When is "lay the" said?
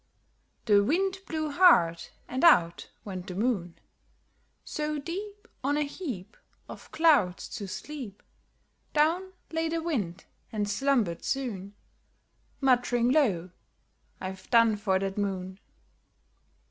9.51-9.79